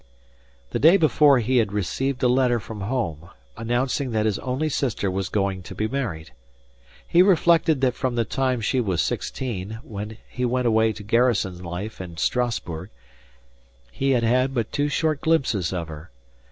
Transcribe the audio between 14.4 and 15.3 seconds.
but two short